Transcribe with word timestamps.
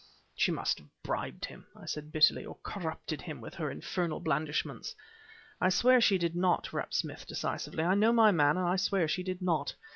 "She 0.35 0.51
must 0.51 0.79
have 0.79 0.87
bribed 1.03 1.45
him," 1.45 1.67
I 1.75 1.85
said 1.85 2.11
bitterly 2.11 2.43
"or 2.43 2.57
corrupted 2.63 3.21
him 3.21 3.39
with 3.39 3.53
her 3.53 3.69
infernal 3.69 4.19
blandishments." 4.19 4.95
"I'll 5.61 5.69
swear 5.69 6.01
she 6.01 6.17
did 6.17 6.35
not," 6.35 6.73
rapped 6.73 6.95
Smith 6.95 7.27
decisively. 7.27 7.83
"I 7.83 7.93
know 7.93 8.11
my 8.11 8.31
man, 8.31 8.57
and 8.57 8.67
I'll 8.67 8.79
swear 8.79 9.07
she 9.07 9.21
did 9.21 9.43
not. 9.43 9.75